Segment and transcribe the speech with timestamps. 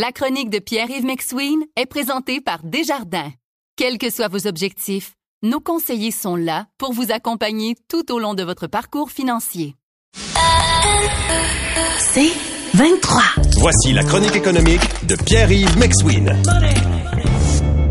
[0.00, 3.32] La chronique de Pierre-Yves McSween est présentée par Desjardins.
[3.74, 8.34] Quels que soient vos objectifs, nos conseillers sont là pour vous accompagner tout au long
[8.34, 9.74] de votre parcours financier.
[11.98, 12.30] C'est
[12.74, 13.22] 23.
[13.56, 16.32] Voici la chronique économique de Pierre-Yves McSween.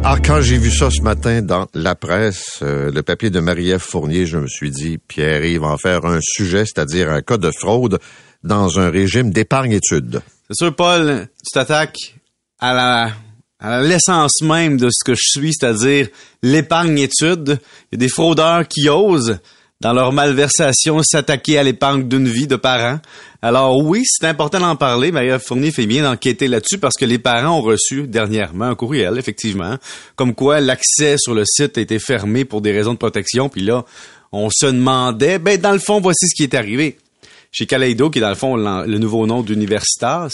[0.05, 3.81] Ah, quand j'ai vu ça ce matin dans la presse, euh, le papier de Marie-Ève
[3.81, 7.51] Fournier, je me suis dit, Pierre-Yves va en faire un sujet, c'est-à-dire un cas de
[7.51, 7.99] fraude
[8.45, 10.21] dans un régime d'épargne-études.
[10.49, 12.15] C'est sûr, Paul, tu t'attaques
[12.59, 13.11] à la,
[13.59, 16.07] à l'essence même de ce que je suis, c'est-à-dire
[16.41, 17.59] l'épargne-étude.
[17.91, 19.39] Il y a des fraudeurs qui osent,
[19.81, 22.99] dans leur malversation, s'attaquer à l'épargne d'une vie de parents.
[23.41, 25.11] Alors oui, c'est important d'en parler.
[25.11, 29.17] Marie Fournier fait bien d'enquêter là-dessus parce que les parents ont reçu dernièrement un courriel,
[29.17, 29.75] effectivement,
[30.15, 33.49] comme quoi l'accès sur le site a été fermé pour des raisons de protection.
[33.49, 33.83] Puis là,
[34.31, 36.97] on se demandait, ben dans le fond, voici ce qui est arrivé.
[37.57, 40.29] Chez Kaleido, qui est dans le fond le nouveau nom d'Universitas,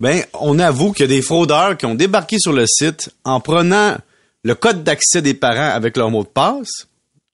[0.00, 3.38] ben on avoue qu'il y a des fraudeurs qui ont débarqué sur le site en
[3.38, 3.98] prenant
[4.44, 6.86] le code d'accès des parents avec leur mot de passe,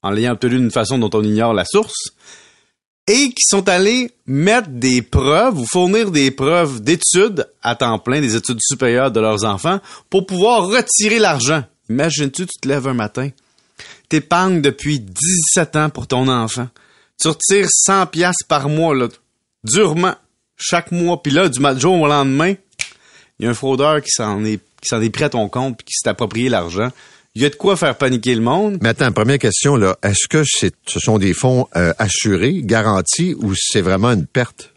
[0.02, 2.08] en l'ayant obtenu d'une façon dont on ignore la source,
[3.06, 8.20] et qui sont allés mettre des preuves ou fournir des preuves d'études à temps plein,
[8.20, 11.62] des études supérieures de leurs enfants, pour pouvoir retirer l'argent.
[11.88, 13.30] Imagine-tu, tu te lèves un matin,
[14.08, 16.66] t'épargnes depuis 17 ans pour ton enfant,
[17.20, 19.08] tu retires 100 pièces par mois, là,
[19.64, 20.14] durement,
[20.56, 22.54] chaque mois, puis là, du jour au lendemain,
[23.38, 25.78] il y a un fraudeur qui s'en est, qui s'en est pris à ton compte
[25.78, 26.90] puis qui s'est approprié l'argent.
[27.34, 28.78] Il y a de quoi faire paniquer le monde.
[28.82, 29.96] Mais attends, première question, là.
[30.02, 34.72] Est-ce que c'est, ce sont des fonds euh, assurés, garantis, ou c'est vraiment une perte?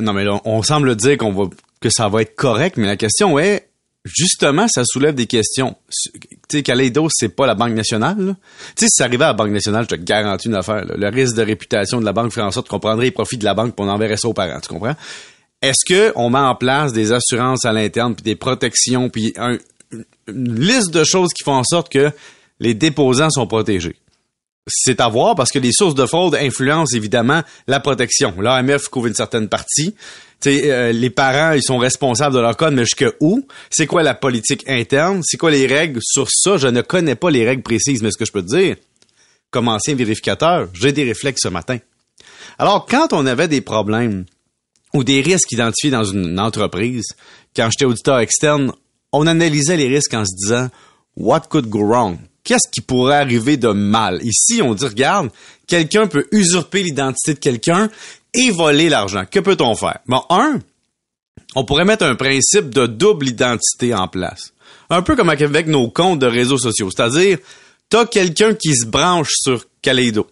[0.00, 2.96] non, mais là, on semble dire qu'on va, que ça va être correct, mais la
[2.96, 3.68] question est,
[4.06, 5.76] justement, ça soulève des questions.
[5.90, 8.16] Tu sais, Kaleido, c'est pas la Banque nationale.
[8.16, 8.32] Tu
[8.76, 10.84] sais, si ça arrivait à la Banque nationale, je te garantis une affaire.
[10.86, 13.44] Le risque de réputation de la banque ferait en sorte qu'on prendrait les profits de
[13.44, 14.60] la banque pour on enverrait ça aux parents.
[14.60, 14.94] Tu comprends?
[15.60, 19.34] Est-ce que on met en place des assurances à l'interne, puis des protections, puis
[20.28, 22.10] une liste de choses qui font en sorte que
[22.60, 23.96] les déposants sont protégés?
[24.66, 28.34] C'est à voir parce que les sources de fraude influencent évidemment la protection.
[28.40, 29.94] L'AMF couvre une certaine partie.
[30.46, 33.46] Euh, les parents, ils sont responsables de leur code, mais jusqu'à où?
[33.70, 35.22] C'est quoi la politique interne?
[35.24, 36.00] C'est quoi les règles?
[36.02, 36.56] Sur ça?
[36.56, 38.76] Je ne connais pas les règles précises, mais ce que je peux te dire,
[39.50, 41.78] comme ancien vérificateur, j'ai des réflexes ce matin.
[42.58, 44.24] Alors, quand on avait des problèmes
[44.94, 47.06] ou des risques identifiés dans une entreprise,
[47.54, 48.72] quand j'étais auditeur externe,
[49.12, 50.68] on analysait les risques en se disant,
[51.16, 52.18] what could go wrong?
[52.46, 54.20] Qu'est-ce qui pourrait arriver de mal?
[54.22, 55.30] Ici, on dit, regarde,
[55.66, 57.90] quelqu'un peut usurper l'identité de quelqu'un
[58.32, 59.24] et voler l'argent.
[59.30, 59.98] Que peut-on faire?
[60.06, 60.60] Bon, un,
[61.54, 64.52] on pourrait mettre un principe de double identité en place.
[64.88, 66.88] Un peu comme avec nos comptes de réseaux sociaux.
[66.94, 67.38] C'est-à-dire,
[67.88, 70.28] t'as quelqu'un qui se branche sur Kaleido.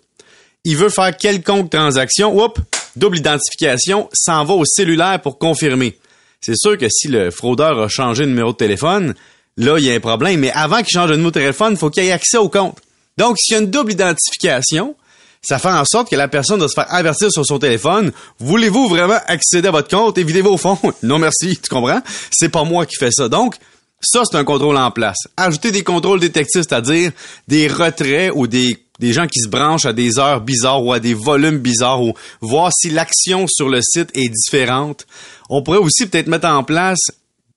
[0.62, 2.60] Il veut faire quelconque transaction, oups,
[2.96, 5.98] double identification, s'en va au cellulaire pour confirmer.
[6.40, 9.14] C'est sûr que si le fraudeur a changé de numéro de téléphone,
[9.56, 10.40] là, il y a un problème.
[10.40, 12.78] Mais avant qu'il change de numéro de téléphone, il faut qu'il ait accès au compte.
[13.16, 14.96] Donc, s'il y a une double identification,
[15.42, 18.12] ça fait en sorte que la personne doit se faire avertir sur son téléphone.
[18.38, 20.16] Voulez-vous vraiment accéder à votre compte?
[20.18, 20.78] Et videz-vous au fond?
[21.02, 21.58] non, merci.
[21.62, 22.00] Tu comprends?
[22.30, 23.28] C'est pas moi qui fais ça.
[23.28, 23.56] Donc,
[24.00, 25.18] ça, c'est un contrôle en place.
[25.36, 27.12] Ajouter des contrôles détectives, c'est-à-dire
[27.46, 31.00] des retraits ou des, des gens qui se branchent à des heures bizarres ou à
[31.00, 35.06] des volumes bizarres ou voir si l'action sur le site est différente.
[35.48, 37.00] On pourrait aussi peut-être mettre en place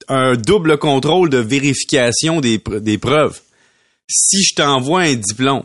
[0.07, 2.59] un double contrôle de vérification des,
[2.97, 3.40] preuves.
[4.09, 5.63] Si je t'envoie un diplôme,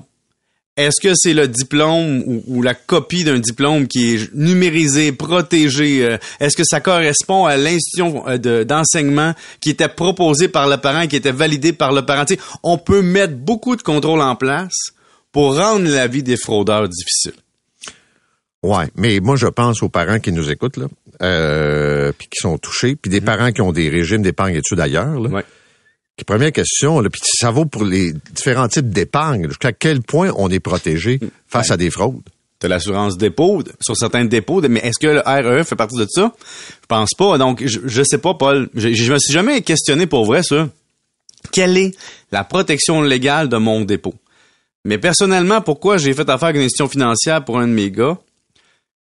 [0.77, 6.03] est-ce que c'est le diplôme ou, la copie d'un diplôme qui est numérisé, protégé?
[6.03, 11.07] Euh, est-ce que ça correspond à l'institution euh, d'enseignement qui était proposée par le parent,
[11.07, 12.25] qui était validée par le parent?
[12.63, 14.93] on peut mettre beaucoup de contrôles en place
[15.31, 17.35] pour rendre la vie des fraudeurs difficile.
[18.63, 20.87] Ouais, mais moi je pense aux parents qui nous écoutent là,
[21.23, 23.27] euh, puis qui sont touchés, puis des mhm.
[23.27, 25.19] parents qui ont des régimes d'épargne études ailleurs.
[25.19, 25.29] Là.
[25.29, 25.45] Ouais.
[26.27, 29.49] première question, là, puis ça vaut pour les différents types d'épargne.
[29.49, 31.19] Jusqu'à quel point on est protégé
[31.49, 32.21] face à des fraudes?
[32.61, 36.33] T'as l'assurance dépôt sur certains dépôts, mais est-ce que le RE fait partie de ça?
[36.83, 37.37] Je pense pas.
[37.37, 38.69] Donc, je, je sais pas, Paul.
[38.77, 40.69] Je, je me suis jamais questionné pour vrai ça.
[41.51, 41.97] Quelle est
[42.31, 44.15] la protection légale de mon dépôt?
[44.85, 48.17] Mais personnellement, pourquoi j'ai fait affaire avec une institution financière pour un de mes gars?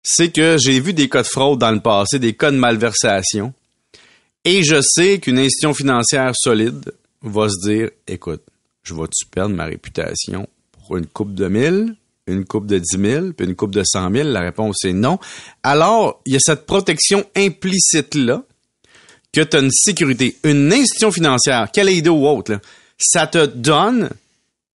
[0.04, 3.54] C'est que j'ai vu des cas de fraude dans le passé, des cas de malversation,
[4.46, 8.42] et je sais qu'une institution financière solide va se dire, écoute,
[8.84, 11.96] je vais-tu perdre ma réputation pour une coupe de mille,
[12.28, 14.32] une coupe de dix mille, puis une coupe de cent mille?
[14.32, 15.20] La réponse est non.
[15.64, 18.44] Alors, il y a cette protection implicite-là
[19.34, 20.38] que tu as une sécurité.
[20.44, 22.60] Une institution financière, Kaleido ou autre,
[22.98, 24.10] ça te donne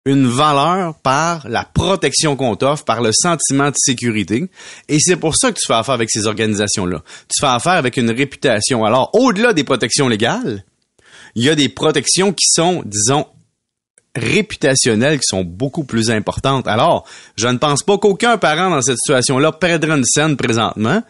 [0.05, 4.49] une valeur par la protection qu'on t'offre, par le sentiment de sécurité.
[4.89, 7.01] Et c'est pour ça que tu fais affaire avec ces organisations-là.
[7.29, 8.83] Tu fais affaire avec une réputation.
[8.83, 10.65] Alors, au-delà des protections légales,
[11.35, 13.25] il y a des protections qui sont, disons,
[14.15, 16.67] réputationnelles, qui sont beaucoup plus importantes.
[16.67, 17.05] Alors,
[17.37, 21.01] je ne pense pas qu'aucun parent dans cette situation-là perdra une scène présentement,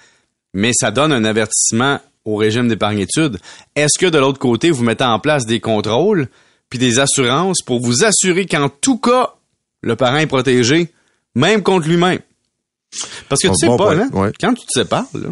[0.53, 3.39] mais ça donne un avertissement au régime d'épargne-études.
[3.75, 6.29] Est-ce que de l'autre côté, vous mettez en place des contrôles?
[6.73, 9.35] Puis des assurances pour vous assurer qu'en tout cas,
[9.83, 10.91] le parent est protégé,
[11.35, 12.17] même contre lui-même.
[13.29, 15.29] Parce que tu sais pas, hein, quand tu te sépares, là,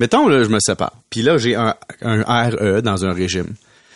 [0.00, 3.54] mettons, là, je me sépare, puis là, j'ai un, RE dans un régime.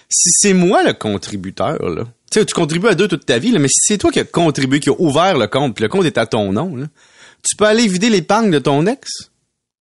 [0.09, 3.51] Si c'est moi le contributeur, là, tu sais, tu contribues à deux toute ta vie,
[3.51, 5.89] là, mais si c'est toi qui as contribué, qui a ouvert le compte, puis le
[5.89, 6.87] compte est à ton nom, là,
[7.43, 9.33] tu peux aller vider l'épargne de ton ex,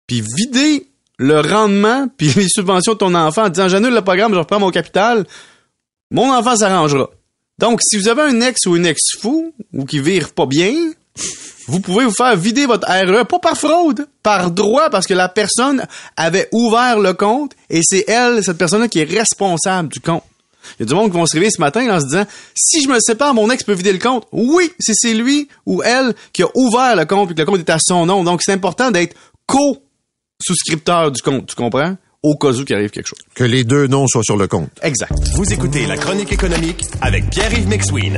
[0.07, 0.87] puis vider
[1.19, 4.59] le rendement, puis les subventions de ton enfant en disant, j'annule le programme, je reprends
[4.59, 5.27] mon capital,
[6.13, 7.09] mon enfant s'arrangera.
[7.59, 10.73] Donc, si vous avez un ex ou une ex fou, ou qui vire pas bien,
[11.67, 15.27] vous pouvez vous faire vider votre RE, pas par fraude, par droit, parce que la
[15.27, 20.23] personne avait ouvert le compte, et c'est elle, cette personne-là, qui est responsable du compte.
[20.79, 22.25] Il y a du monde qui vont se réveiller ce matin en se disant
[22.55, 24.25] si je me sépare, mon ex peut vider le compte.
[24.31, 27.59] Oui, si c'est lui ou elle qui a ouvert le compte et que le compte
[27.59, 28.23] est à son nom.
[28.23, 29.13] Donc c'est important d'être
[29.45, 31.97] co-souscripteur du compte, tu comprends?
[32.23, 33.19] Au cas où qu'il arrive quelque chose.
[33.35, 34.69] Que les deux noms soient sur le compte.
[34.81, 35.13] Exact.
[35.35, 38.17] Vous écoutez La Chronique économique avec Pierre-Yves McSween.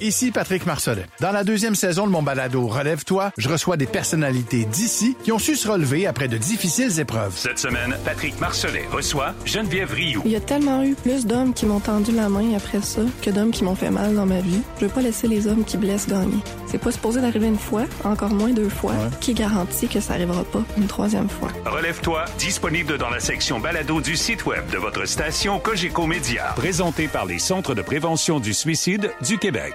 [0.00, 1.06] Ici Patrick Marcelet.
[1.20, 5.38] Dans la deuxième saison de mon balado Relève-toi, je reçois des personnalités d'ici qui ont
[5.38, 7.32] su se relever après de difficiles épreuves.
[7.36, 10.20] Cette semaine, Patrick Marcelet reçoit Geneviève Rioux.
[10.26, 13.30] Il y a tellement eu plus d'hommes qui m'ont tendu la main après ça que
[13.30, 14.60] d'hommes qui m'ont fait mal dans ma vie.
[14.78, 16.42] Je veux pas laisser les hommes qui blessent gagner.
[16.74, 18.94] C'est pas supposé d'arriver une fois, encore moins deux fois.
[19.20, 21.52] Qui garantit que ça arrivera pas une troisième fois?
[21.64, 26.52] Relève-toi, disponible dans la section balado du site web de votre station Cogeco Média.
[26.56, 29.72] Présenté par les Centres de prévention du suicide du Québec.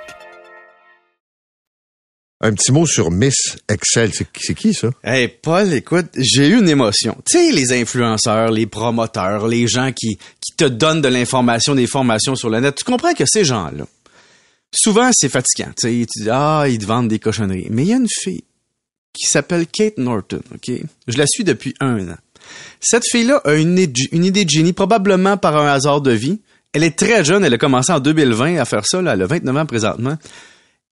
[2.41, 4.11] Un petit mot sur Miss Excel.
[4.13, 4.89] C'est qui, ça?
[5.01, 7.15] Hey, Paul, écoute, j'ai eu une émotion.
[7.29, 11.87] Tu sais, les influenceurs, les promoteurs, les gens qui, qui te donnent de l'information, des
[11.87, 12.75] formations sur le net.
[12.75, 13.85] Tu comprends que ces gens-là,
[14.73, 15.71] souvent, c'est fatigant.
[15.77, 17.67] Tu dis, ah, ils te vendent des cochonneries.
[17.69, 18.43] Mais il y a une fille
[19.13, 20.71] qui s'appelle Kate Norton, OK?
[21.07, 22.17] Je la suis depuis un an.
[22.79, 26.39] Cette fille-là a une, idée de génie, probablement par un hasard de vie.
[26.73, 29.57] Elle est très jeune, elle a commencé en 2020 à faire ça, elle a 29
[29.57, 30.17] ans présentement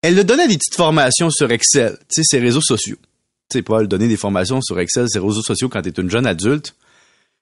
[0.02, 2.98] elle le donnait des petites formations sur Excel, tu ses réseaux sociaux.
[3.50, 6.10] Tu sais, Paul, donner des formations sur Excel, ses réseaux sociaux quand tu es une
[6.10, 6.76] jeune adulte.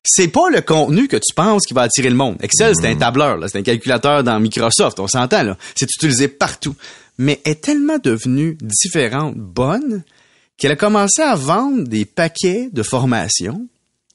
[0.06, 2.38] C'est pas le contenu que tu penses qui va attirer le monde.
[2.42, 3.00] Excel, c'est un mm.
[3.00, 5.56] tableur, c'est un calculateur dans Microsoft, on s'entend.
[5.75, 6.75] C'est utilisé partout.
[7.18, 10.04] Mais est tellement devenue différente, bonne,
[10.57, 13.68] qu'elle a commencé à vendre des paquets de formations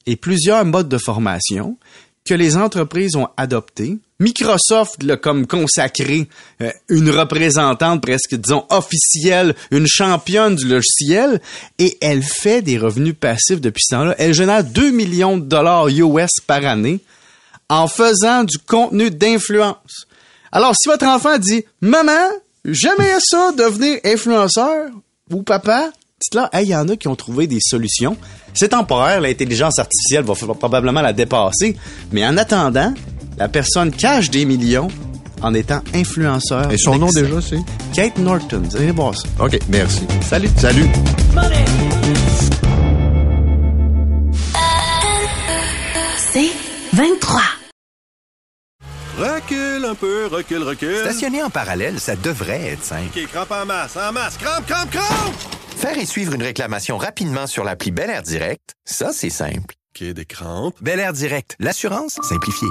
[0.05, 1.77] et plusieurs modes de formation
[2.25, 3.97] que les entreprises ont adopté.
[4.21, 6.29] Microsoft l'a comme consacré
[6.61, 11.41] euh, une représentante presque, disons, officielle, une championne du logiciel,
[11.79, 14.15] et elle fait des revenus passifs depuis ce temps-là.
[14.19, 16.99] Elle génère 2 millions de dollars US par année
[17.67, 20.05] en faisant du contenu d'influence.
[20.51, 22.29] Alors, si votre enfant dit, maman,
[22.63, 24.91] j'aimerais ça devenir influenceur,
[25.31, 25.89] ou papa,
[26.21, 28.17] dites-là, il y en a qui ont trouvé des solutions.
[28.53, 31.75] C'est temporaire, l'intelligence artificielle va probablement la dépasser,
[32.11, 32.93] mais en attendant,
[33.41, 34.87] la personne cache des millions
[35.41, 36.71] en étant influenceur.
[36.71, 37.57] Et son nom déjà, c'est?
[37.91, 38.61] Kate Norton.
[38.63, 39.27] Vous allez voir ça.
[39.39, 40.01] OK, merci.
[40.21, 40.47] Salut.
[40.57, 40.85] Salut.
[46.17, 46.51] C'est
[46.93, 47.41] 23.
[49.17, 50.97] Recule un peu, recule, recule.
[50.97, 53.09] Stationner en parallèle, ça devrait être simple.
[53.17, 55.33] OK, crampe en masse, en masse, crampe, crampe, crampe!
[55.77, 59.73] Faire et suivre une réclamation rapidement sur l'appli Bel Air Direct, ça, c'est simple.
[59.95, 60.75] OK, des crampes.
[60.79, 62.69] Bel Air Direct, l'assurance simplifiée.